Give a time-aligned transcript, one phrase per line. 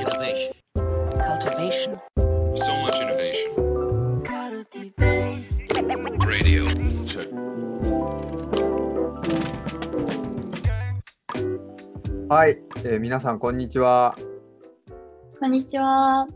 [0.00, 0.54] Innovation.
[1.26, 2.00] cultivation,
[2.54, 3.50] So much innovation.
[6.26, 6.64] Radio.
[7.06, 7.28] Check.
[12.30, 14.16] はい、えー皆さんこんにちは、
[15.38, 16.26] こんにちは。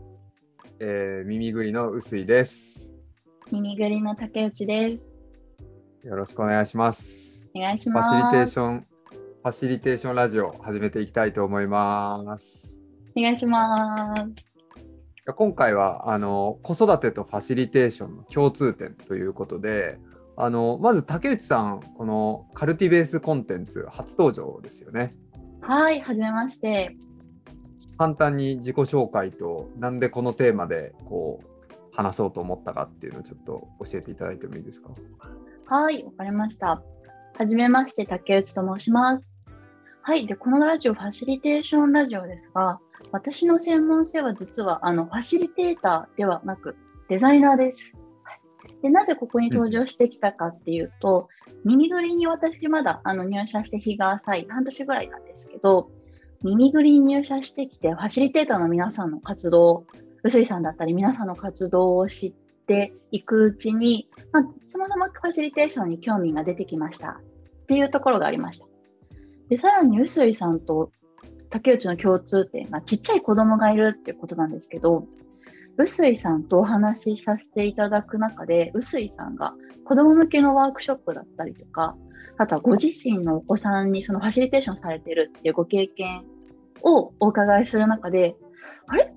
[0.79, 2.85] えー耳ぐりの臼井です。
[3.51, 4.99] 耳ぐりの竹内で
[6.03, 6.07] す。
[6.07, 7.39] よろしくお願いします。
[7.55, 8.11] お願いしフます。
[8.11, 12.74] ァシリテーション、ファシリテーションラジオ始めていきたいと思います。
[13.17, 14.45] お願いします。
[15.33, 19.97] 今回はあの子育てとファシリテーションの共通点ということで、
[20.35, 25.11] あのまず竹内さん、このカルティベースコンテンツ初登場ですよね。
[25.61, 26.95] はい、はじめまして。
[27.97, 34.89] 簡単に自己紹介と、なんでこのテーマでこう話そうと思ったかっていうのをちょっと教えていただいてもいいですか？
[35.67, 36.83] はい、わかりました。
[37.37, 39.25] はじめまして、竹内と申します。
[40.01, 42.79] はい、で、このラジオ、ファシリテーションラジオですが、
[43.11, 46.75] 私の専門性は実は、あの、ファシリテーターではなく、
[47.09, 47.93] デザイナーです。
[48.81, 51.29] で、なぜここに登場してきたかっていうと、
[51.63, 55.89] 耳ぐりに私まだあの入社して日が浅い、半年ぐらいなんですけど、
[56.43, 59.85] 耳ぐりに入社してきて、ファシリテーターの皆さんの活動、
[60.23, 62.33] 臼井さんだったり皆さんの活動を知っ
[62.67, 67.19] ていくうちに、まあ、そもそもファシリテーションに興味が出てきました
[67.63, 68.65] っていうところがありました。
[69.49, 70.91] で、さらに臼井さんと
[71.55, 75.05] 竹内の共通点がちっちゃい子供がいるっていうことなんですけど、
[75.77, 79.53] 臼井さんとお話しさせていただく中で、臼井さんが
[79.85, 81.95] 子供向けのワークショップだったりとか、
[82.37, 86.25] あとはご自身のお子さんにそのファシリテーションされてるっていうご経験
[86.83, 88.35] をお伺いする中で、
[88.87, 89.13] あれ？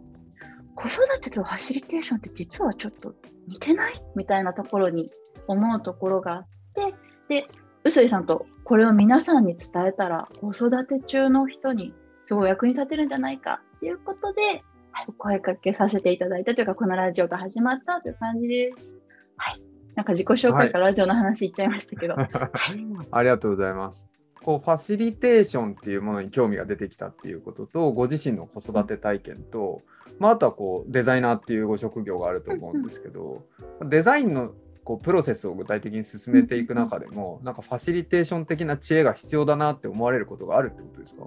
[0.76, 3.14] 子育てとファシリテーションって実はちょっと
[3.48, 3.94] 似てない？
[4.14, 5.10] みたいなところに
[5.48, 6.94] 思うところがあって、
[7.28, 7.48] で、
[7.82, 11.92] 臼井さんとこれを皆さんに伝えたら、子育て中の人に
[12.28, 14.62] すごい役に立てるんじゃないかっていうことで、
[14.92, 18.92] はい、お声かけさせていただいたというか、このラジオが始まったという感じです。
[19.38, 19.62] はい。
[19.94, 22.16] なんか自己紹介からラジオの話いっちゃいましたけど。
[23.10, 24.04] ありがとうございます。
[24.44, 29.80] こうファシリテーションっていうものに興味が出てきたっていうことと、ご自身の子育て体験と、
[30.18, 33.46] まあ、あとはこうデザイナーっていうご職業があると思うんですけど、
[33.86, 34.52] デザインの
[34.84, 41.24] こうプロセスを具体的に進めていく中でも、なんかファシリテーション的な知恵が必要だなって思われることがあるってことですか？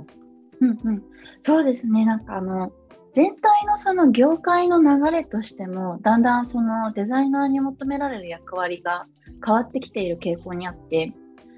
[0.62, 1.04] うんうん、
[1.44, 2.72] そうですね、なんかあの
[3.14, 9.06] 全体のその業界の流れとしても、だんだんそのデザイナーに求められる役割が
[9.46, 11.14] 変わってきている傾向にあって、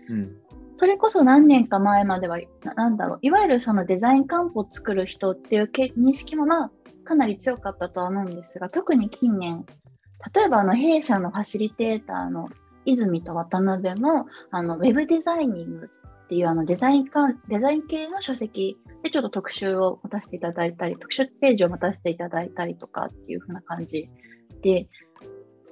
[0.10, 0.36] うん。
[0.76, 6.72] それこそ何年か前までは、ななんだろう、いわゆるそのデザインカンプを作る人っていう認識もまあ
[7.04, 9.66] かなり強かったとは思うんですが、特に近年、
[10.34, 12.50] 例えばあの弊社のファシリテーターの
[12.86, 15.90] 泉と渡辺も、あのウェブデザイニング
[16.34, 24.10] っていうあのデザインかデザイン系の書籍でちょっと特集を持たせていただいたり、特集ページを持たせていただいたりとかっていう風な感じ
[24.64, 24.88] で、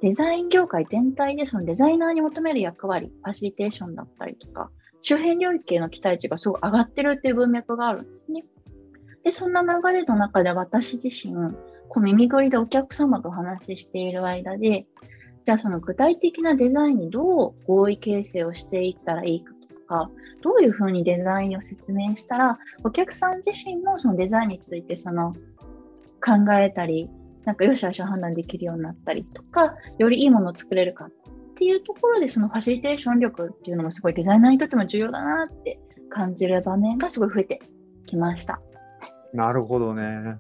[0.04, 4.70] デザイン業界全体でそのデザイナーに求める役割、ファシリテーションだったりとか、
[5.02, 8.46] 周辺領域への期待値がすごい上がってるっていう文脈があるんですね。
[9.24, 11.34] で、そんな流れの中で私自身、
[11.90, 14.86] こう耳ぐりでお客様とお話ししている間で、
[15.44, 19.54] じゃあその具体的なデザインにどう合意形成をしていったらいいか
[19.92, 20.10] か、
[20.42, 25.34] どういうふうにデザインを説明したら、お客さん自身もそのデザインについてその
[26.24, 27.10] 考えたり、
[27.44, 31.10] なんか良し悪しを判断できるようになったりとか、よりいいものを作れるかっ
[31.56, 37.62] ていうところで、そのファシリテーション力っていうのもすごいデザイナーにとっても重要だなって感じる場面がすごい増えて
[38.06, 38.62] きました。
[39.34, 40.40] なるほどね。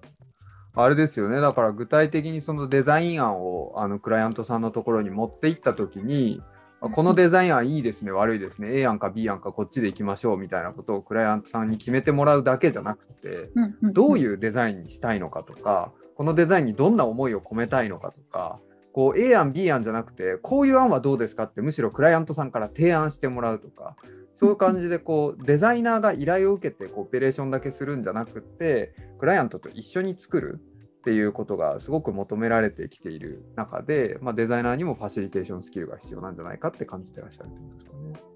[0.73, 1.41] あれですよね。
[1.41, 6.41] だから具体的にそのデザイン案をあのクライアントさんのところに持っていったときに、
[6.81, 13.51] このデザイン案いいですね、悪いですね、A 案か B 案かこっちで行きましょうみたいなことをクライアントさんに決めてもらうだけじゃなくて、
[13.83, 18.59] どういううデザインにしたいのかとか、このデザインにどんな思いを込めたいのかとか、
[18.93, 23.95] こう A 案、B 案じゃなくて、こういう案はどうですかって、むしろクライアントさんから提案してもらうとか、
[24.33, 30.59] そういう感じでこうデザイナーが依頼を受けてこうオペレーションだけするんじゃなくて、クライアントと一緒に作る
[31.01, 38.31] っていうことがすごく求められてきている中で、まあ、デザイナーにもファシリテーションスキルが必要なんじゃないかって感じてらっしゃるってことですかね。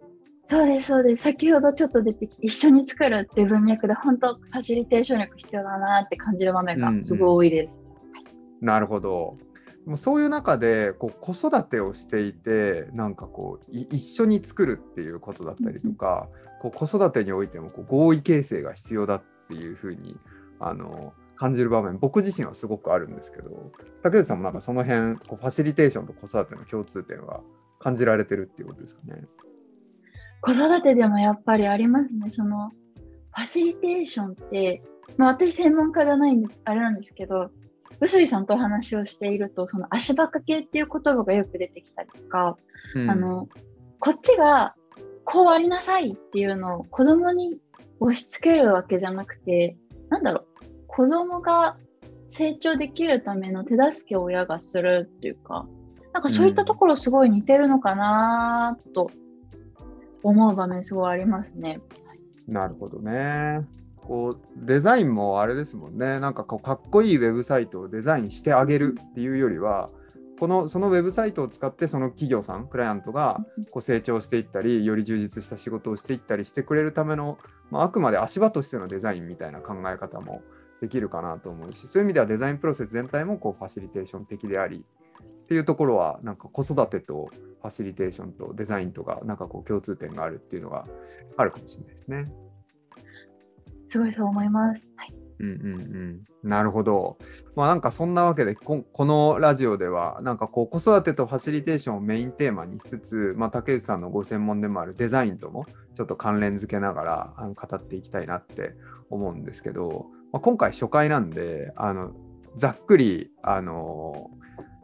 [0.47, 1.23] そうです、そうです。
[1.23, 7.77] 先ほどちょっと出てきて、一緒に作るっていう文脈で、本当、ファシリテーション力必要だなって感じる場面がすごい多いです。
[8.61, 9.37] なるほど。
[9.85, 16.27] もうそういう中でこう子育てをしていてなんかこうい一緒に作るっていうことだったりとか、
[16.59, 20.17] こう子育てにおいてもこう合意形成が必要だっていうふうに
[20.59, 23.71] あの感じる場面僕自身はすごくあるんですけど
[24.03, 27.41] 竹内さんもなんかその辺こうファシリテーションと子育ての共通点は
[27.79, 29.23] 感じられてるっていうことですかね。
[30.41, 32.29] 子育てでもやっぱりありますね。
[32.29, 34.83] その、ファシリテーションって、
[35.17, 37.49] まあ、私専門家じゃないんです、あれなんですけど、
[37.99, 42.57] 臼井さんとお話をしていると、その足場掛けっていう言葉がよく出てきたりとか、
[42.95, 43.49] うんあの、
[43.99, 44.75] こっちが
[45.23, 47.57] こうありなさいっていうのを子供に
[47.99, 49.77] 押し付けるわけじゃなくて、
[50.09, 50.47] なんだろう、
[50.95, 51.75] 子供が
[52.29, 55.67] 成長できるための手助けを親がするっていうか、
[56.13, 59.11] なんかそういったところすごい似てるのかなと
[60.23, 61.81] 思う場面すごいありますね。
[62.47, 63.67] なるほどね。
[63.97, 66.21] こうデザインもあれですもんね。
[66.21, 69.89] なんかこうかっこいいウェブサイトをデザインしてあげるっていうよりは、
[70.39, 73.41] このそのウェブサイトを使ってその企業さん、クライアントが
[73.71, 77.37] こう成長していったり、より充実した仕事をしていったりしてくれるための、
[77.69, 80.41] まあ、あくまで足場としてのデザインみたいな考え方も
[80.81, 84.85] できるかなと思うし、そういう意味ではデザインプロセス全体もこうファシリテーション的であり、
[85.45, 87.29] っていうところは、なんか子育てと
[87.61, 90.85] ファシリテーションとデザインとか、なんかこう共通点があるっていうのが
[91.37, 92.25] あるかもしれないですね。
[93.87, 94.87] すごいそう思います。
[94.95, 95.81] はい、うんうん
[96.43, 97.17] うん、なるほど。
[97.55, 108.73] まあなんかそんなわけでここのラジオではなんかこう子育てとファシリテーションをメインテーマにしつつ、まあ、竹内さんのご専門でもあるデザインともちょっと関連付けながらあの語っていきたいなって
[109.09, 112.11] 思うんですけど、まあ、今回初回なんであの
[112.57, 114.31] ざっくりあの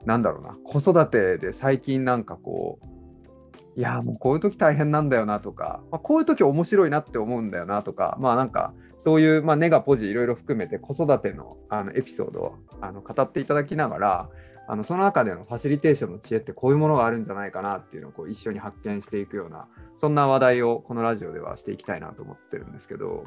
[0.05, 14.29] なんだろうな子育てで最近なんかこういやもうこういう時大変なんだよなとか、まあ、こういう時面白いなって思うんだよなとかまあなんかそういう、まあ、ネガポジいろいろ含めて子育てのあのエピソードをあの語っていただきながら
[14.69, 19.67] あのその中でのファシリテーションの知恵ってこういうものがあるんじゃないかなっていうのをこう一緒に発見していくような
[19.99, 23.25] そんな話題をこのラジオではしていきたいなと思ってるんですけど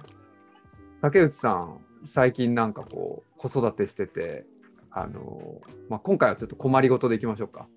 [1.03, 4.47] 竹内さん最近なんかこう子育てしてて
[4.91, 7.69] あの、まあ、今回はちょっと困りごとでいきましょうか。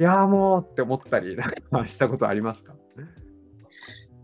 [0.00, 2.74] いやーもうって思ったりなんかしたことありますか？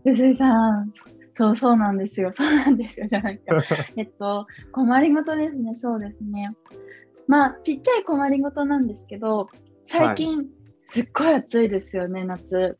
[0.05, 0.93] 臼井さん、
[1.35, 2.31] そうそうなんですよ。
[2.33, 3.07] そうなんですよ。
[3.07, 3.61] じゃないか。
[3.97, 5.75] えっと、困りごとですね。
[5.75, 6.55] そうですね。
[7.27, 9.49] まあ、ちっちゃい困りごとなんですけど、
[9.87, 10.45] 最近、
[10.85, 12.77] すっごい暑いですよね、夏。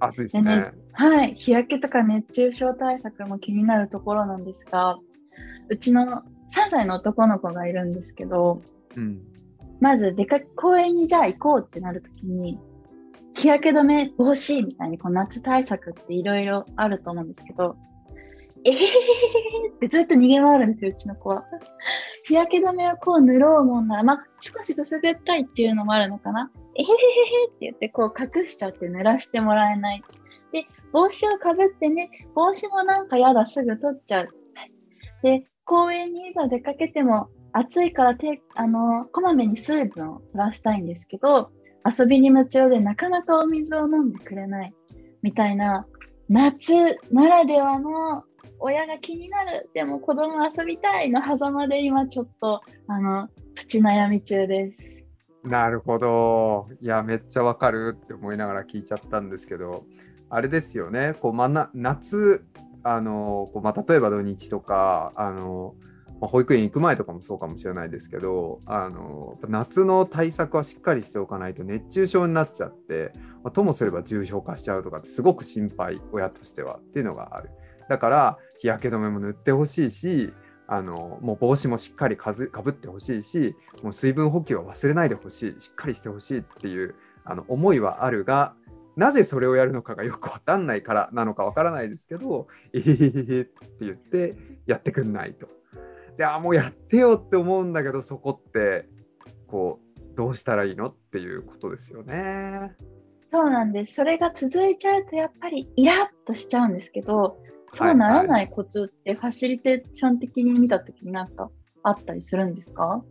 [0.00, 0.72] 暑いですね。
[0.92, 1.34] はい。
[1.34, 4.98] 日焼けとか熱中症対策も気になるところなんですが、
[5.72, 8.62] うちの3歳の男の子がいるんですけど、
[8.94, 9.22] うん
[9.80, 12.60] まず出か公園にじゃあ行こうってなるときに、
[13.34, 17.74] 日焼け止め防止みたいにこう夏対策っていろいろあると思うんですけど、
[18.64, 21.42] えへへへってずっと逃げ回るんですよ、うちの子は。
[22.26, 26.52] 日焼け止めをこう塗ろうもんなら、まあ、少しくすぐったいっていうのもあるのかな。
[26.76, 30.04] えへへへへって言ってこう隠しちゃって濡らしてもらえない。
[30.52, 34.28] で、帽子をかぶってね、帽子もなんかやだ、すぐ取っちゃう。
[35.24, 41.50] で、公園にいざ出かけても、暑いから手、あの、こまめに水分を取らしたいんですけど、
[41.84, 44.74] 遊びに夢中でなかなかお水を飲んでくれない。
[45.22, 45.86] みたいな、
[46.28, 46.72] 夏
[47.10, 48.24] ならではの
[48.58, 54.92] 親が気になる、でも子供遊びたいの狭間で今ちょっと、あの、プチ悩み中です。
[55.44, 56.68] なるほど。
[56.80, 59.84] いや、めっちゃわかるって思いながら聞いちゃったんですけど、
[60.30, 62.44] あれですよね、こうまな夏、
[62.84, 65.74] あのこうまあ、例えば土日とか、あの
[66.20, 73.12] まあ保育園行く前とかもそうかもしれないですけど、あの夏の対策はしっかりしておかないと熱中症になっちゃって、
[73.42, 77.50] まあともすれば重症化しちゃうとかすごく心配、親としてはっていうのがある。
[77.88, 80.32] だから日焼け止めも塗ってほしいし、
[80.68, 88.54] あのもう帽子もしっかりかぶってほしいし、もう水分補給は忘れないでほしい、しっかりしてほしいっていうあの思いはあるが、
[88.96, 95.48] なぜそれをやるのかがよくわかんないからなのかわからないですけど、えへへへへって言ってやってくんないと。
[96.16, 98.86] で、あ、もうやってよって思うんだけど、そこって、
[99.46, 102.72] こう、どうしたらいいのっていうことですよね。
[103.32, 103.94] そうなんです。
[103.94, 107.38] それが続いちゃうとやっぱりイラッとしちゃうんですけど、
[107.70, 111.50] そうならないコツってファシリテーション的に見たときになんか
[111.82, 113.02] あったりするんですか？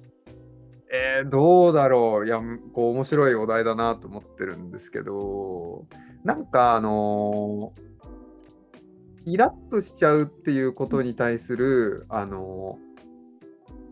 [0.94, 2.28] えーどうだろう。
[2.28, 2.40] いや
[2.74, 5.86] こう面白いお題だなと思ってるんですけど
[6.24, 7.74] なんかあの
[9.26, 12.78] イラッとしちゃうっていうことに対するあの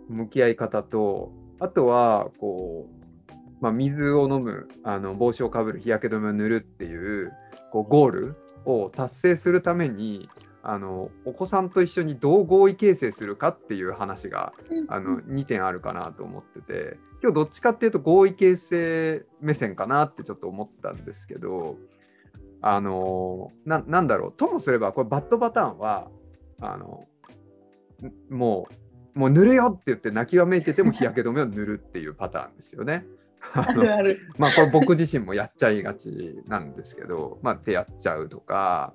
[0.10, 7.32] 向き合い方とあとはこう、まあ、水を飲むあの帽子をかぶる日焼け止めを塗るっていう
[7.72, 10.30] こうゴールを達成するために
[10.72, 14.54] あのお子さんと一緒にどう合意形成するかっていう話が
[14.88, 21.78] あの2点あるかなと思ってて今日どっちかっていうと合意形成目線かなってちょっと思ったんですけど
[22.62, 26.12] あのななんだろうともすればこれバッドパターンは
[26.62, 27.08] あの
[28.32, 28.68] んも
[29.16, 33.08] うもう塗るよって言って泣きわめいてても 日焼け止めを塗るっていうパターンですよね。
[33.54, 33.84] あ あの。
[34.38, 38.94] まあこれ僕自身もやっちゃいがちなんですけど、まあ、でやっちゃうとか、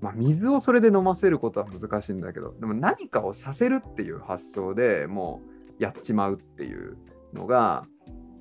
[0.00, 5.42] まあ、水をそれで飲ませることは難しいんだけどでも何かをさせるっていう発想でも
[5.78, 6.96] うやっちまうっていう
[7.34, 7.86] のが、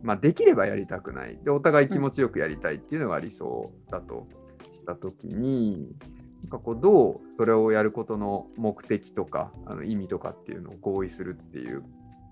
[0.01, 1.39] まあ、できればやりたくない。
[1.43, 4.27] でお互い気持ちよくやりたいっていうのが理想だと
[4.73, 5.95] した時に、
[6.41, 11.83] なんかこうどうそれをやることの目的とかあの意味とかっていうのを合意するっていう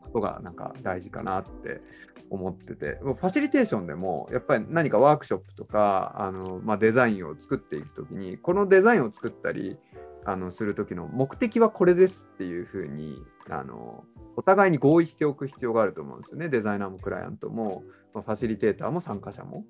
[0.07, 1.81] ことがなんか大事かなって
[2.29, 2.99] 思ってて。
[3.01, 9.77] ファシリテーションでもやっぱり何かワークショップとかあの、まあ、デザインを作っていく時にこのデザインを作ったり
[10.25, 13.15] あのする時の目的はこれですっていうふうに
[13.49, 14.03] あの
[14.35, 16.49] お互いに合意しておく必要があると思うんですよね。
[16.49, 17.83] デザイナーもクライアントも、
[18.13, 19.65] まあ、ファシリテーターも参加者も。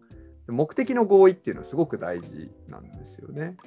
[0.50, 3.58] 目的の合意っていうのはすごく大事なんですよね。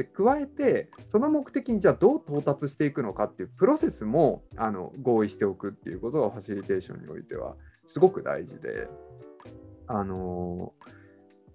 [0.00, 7.54] で加えてその目的にじゃあどう到達していくのかっていうプロセスもあの合意しておくっていうことがファシリテーションにおいては
[7.86, 8.88] すごく大事で、
[9.88, 10.72] あの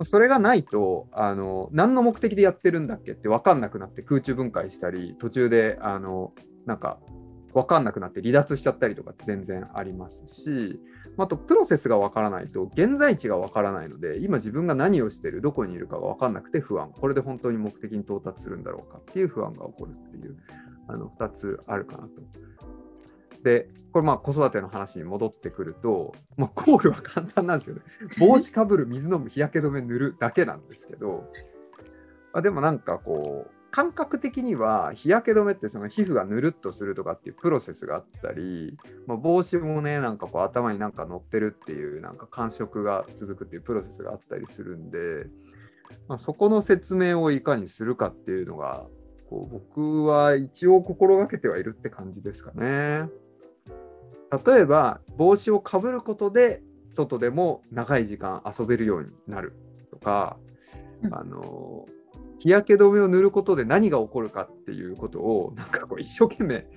[0.04, 6.34] それがないと、あの何の目的でやってるんだっけって分かんなくなって空中分解したり途中であの
[6.66, 7.00] なんか
[7.54, 10.80] 分かんなくなって離脱しちゃったりとかって全然ありますし、
[11.18, 20.38] あとプロセスが分からないと現在地が分からないので今自分が何をしてるどこにいるかが分かんなくて不安これで本当に目的に到達するんだろうかっていう不安が起こるっていう
[20.88, 22.10] あの2つあるかなと。
[23.44, 27.82] でこれまあ子育ての話に戻ってくると、まあ、ゴールは簡単なんですよね。
[28.20, 31.32] 帽子かぶる水飲む日焼け止め塗るだけなんですけど、
[32.34, 45.28] あ、でもなんかこう感覚的には日焼け止めってその皮膚がぬるっとするとかっていうプロセスがあったり、まあ、帽子もねなんかこう頭になんか乗ってるっていうなんか感触が続くっていうプロセスがあったりするんで、
[46.08, 48.88] まあ、そこの説明をいかにするかっていうのが
[49.30, 53.10] こう僕は一応心がけてはいるって感じですかね。
[54.46, 56.64] 例えば帽子をかぶることで
[56.94, 59.54] 外でも長い時間遊べるようになる
[59.92, 60.38] とか、
[61.12, 61.86] あの
[62.46, 66.68] 日焼け止めを塗ることで何が起こるかっていうことをなんかこう一生懸命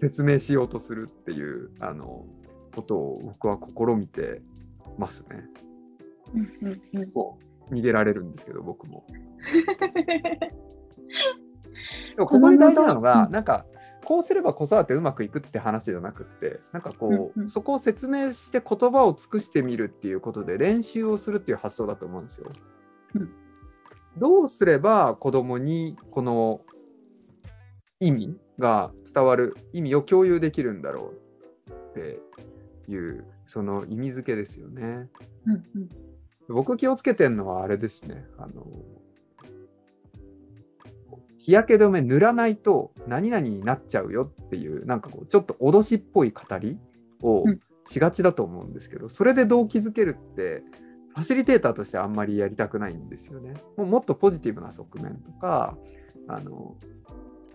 [0.00, 2.24] 説明しようとするっていうあの
[2.74, 4.40] ことを僕は試みて
[4.96, 5.44] ますね。
[7.12, 7.38] こ
[7.70, 9.04] う逃げられるんですけど僕も。
[12.16, 13.66] でもここで大事なのがなんか
[14.06, 22.50] こうすれば子育てうまくいくって話じゃなくってなんかこう、そこを説明して言葉を尽くしてみるっていうことで練習をするっていう発想だと思うんですよ。
[24.18, 26.60] どうすれば子供にこの
[28.00, 31.14] 意味が伝わる意味を共有できるんだろ
[31.66, 32.20] うって
[32.90, 35.08] いうその意味付けですよね。
[35.46, 35.88] うんうん、
[36.48, 38.24] 僕気をつけてるのはあれですね。
[38.38, 38.66] あの
[41.38, 46.78] 日焼け止め塗らないと何々になっちゃうよっていうなんかこうちょっと脅しっぽい語り
[47.22, 47.44] を
[47.86, 50.62] しがちだと思うんですけど、それで動機づけるって
[51.18, 53.54] ファシリテーターとしてあんまりやりたくないんですよね。
[53.76, 55.76] もうもっとポジティブな側面とか、
[56.28, 56.76] あの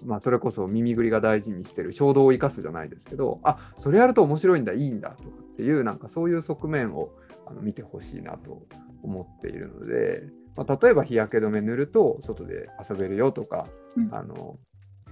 [0.05, 7.09] まあ、それこそ耳ぐりが大事にしてる衝動を生かすじゃないですけど、あそれやると面白いんだ、いいんだとかっていう、なんかそういう側面を
[7.47, 8.63] あの見てほしいなと
[9.01, 10.23] 思っているので、
[10.57, 13.65] まあ、例えば日焼け止め塗ると外で遊べるよとか、
[13.95, 14.57] うん、あの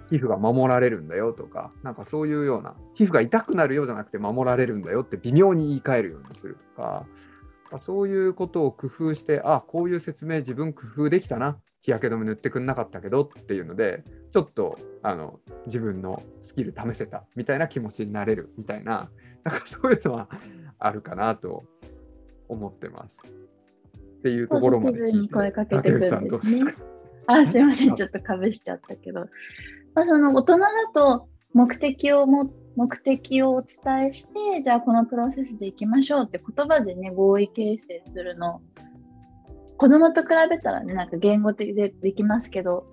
[0.10, 7.06] 皮膚が守られるんだよとか、なんかそういうような、皮膚が痛くなるようじゃなくて守られるんだよって微妙に言い換えるようにするとか、
[7.80, 19.10] そういうことを工夫して、あこういう説明自分工夫できたな、日焼け止め塗ってくんなかったけどっていうので、ちょっとあの自分のスキル試せたみたいな気持ちになれるみたいな、
[19.44, 20.30] なんかそういうのは
[20.80, 21.64] あるかなと
[22.48, 23.18] 思ってます。
[24.20, 25.34] っていうところまで聞いて。
[25.34, 26.76] 声かけてくるんですね。
[27.28, 29.22] あ、すいません、ちょっとかぶしちゃったけど。
[29.94, 38.62] まあ、その大人だと目的を持って目的をお伝えして、じゃあこのプロセスでいきましょうって言葉でね、合意形成するの、
[39.78, 42.86] 子供と比べたらね、なんか言語的でできますけど、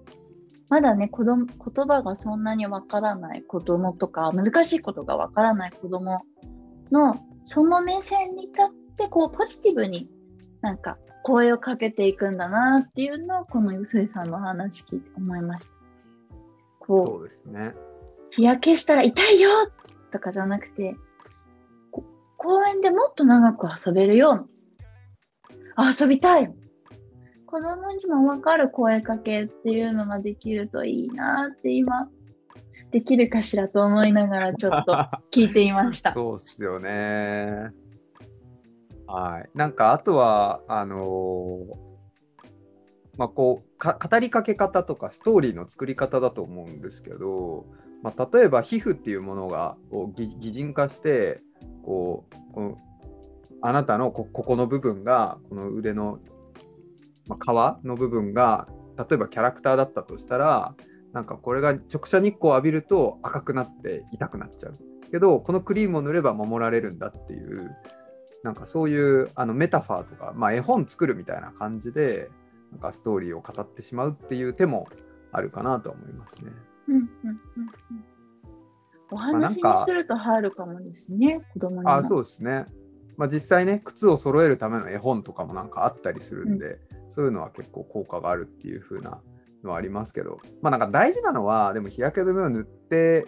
[0.68, 6.23] まだね、子供言葉がそんなにわからない子供とか、難しいことがわからない子供
[6.90, 10.08] の、その目線に立って、こう、ポジティブに
[10.61, 15.73] なんか声をかけていくんだなっていうのを、このゆすいさんの話聞いて思いました。
[16.80, 17.75] こうそうですね。
[18.30, 19.50] 日焼けしたら痛いよ
[20.11, 20.97] とかじゃなくて、
[22.37, 24.49] 公園でもっと長く遊べるよ。
[25.76, 26.52] 遊びたい。
[27.47, 32.08] 子供にも分かる声かけっていうのができるといいなって今、
[32.90, 34.92] できるかしらと思いながらちょっと
[35.32, 36.12] 聞いていました。
[36.12, 37.73] そうっすよね。
[39.06, 39.50] はい。
[39.54, 41.76] なんかあとは、あのー、
[43.16, 47.66] まあ、こう語りかけ方とかストーリーの作り方だと思うんですけど、
[48.02, 51.40] まあ、例えば皮膚っていうものがこう擬人化して
[51.84, 52.78] こうこの
[53.60, 56.20] あなたのここの部分がこの腕の、
[57.26, 60.74] まあ、皮の部分が例えばキャラクターだったとしたら
[61.12, 64.74] なんかこれが直射日光を浴びると赤くなって痛くなっちゃう
[65.10, 67.74] けどこのクリームを塗れば守られるんだっていう
[68.44, 72.28] なんかそういうあのメタファーとか、まあ、絵本作るみたいな感じで
[72.70, 74.88] なんかストーリーを語ってしまうっていう手も
[75.32, 76.52] あるかなと思いますね。
[76.88, 77.09] うんうんうん
[77.90, 78.04] うん
[79.11, 81.95] お話にすると入るかもですね、子供にも。
[81.95, 82.66] あそうですね。
[83.16, 86.78] まあ、実際ね、靴を揃えるための絵本とかもなんかあったりするんで、
[87.11, 89.21] そういうのは結構効果があるっていう風な
[89.64, 93.26] のはありますけど、まあなんか大事なのは、でも日焼け止めを塗って、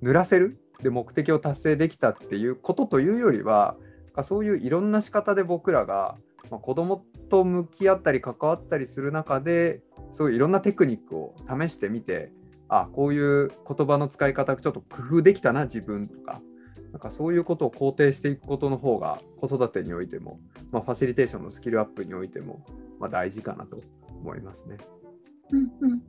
[0.00, 3.76] 塗らせるで目的を達成できたっていうことというよりは、
[4.24, 6.16] そういういろんな仕方で僕らが、
[6.50, 12.32] まあ、子供と向き合ったり関わったりする中で、そういういろんなテクニックを試してみて、
[12.70, 16.40] あこういう言葉の使い方ちょっと工夫できたな自分とか
[16.92, 22.64] なんかそういうことを肯定していくことの方が子育てにおいても、まあ、ファシリテーションのスキルアップにおいても、
[22.98, 23.76] まあ、大事かなと
[24.08, 24.78] 思いますね。
[25.52, 26.00] うんうんうん、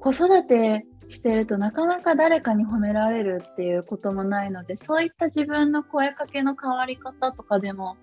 [0.00, 7.96] 子育てしてるとなかなか誰かに褒められるっていうこともないのでそういった自分の声かけの変わり方とかでも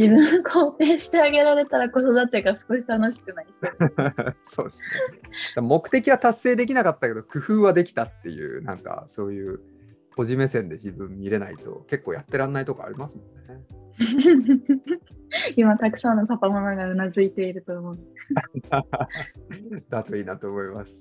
[0.00, 4.00] 自分肯定してあげられたら子育てが少し楽しくなりそう
[4.50, 4.78] そうです
[5.56, 5.62] ね。
[5.62, 9.60] 目的は達成できなかったけど工夫はできたっていうなんかそういう
[10.16, 13.64] 個人目線で自分見れないと結構やってらんないとこありますもんね。
[15.56, 17.98] 今たくさんのパパママがうなずいていると思う。
[19.90, 20.98] だといいなと思います。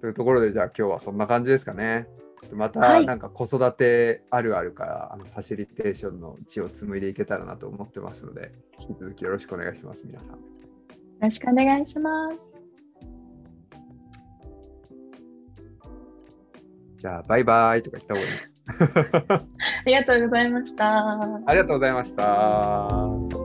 [0.00, 2.06] というところでじゃあ今日はそんな感じですかね。
[2.52, 10.28] またはいなんか子育てあるあるから、あのファシリテーションの地を紡いでいけたらなと思ってますので引き続きよろしくお願いします皆さん。
[10.30, 10.36] よ
[11.20, 12.38] ろしくお願いします。
[16.98, 18.54] じゃあバイバイとか言った方がいい。
[18.66, 21.10] ありがとうございました。
[21.46, 23.43] ありがとうございました。